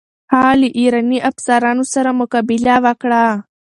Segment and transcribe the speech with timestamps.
[0.33, 3.25] هغه له ایراني افسرانو سره مقابله وکړه.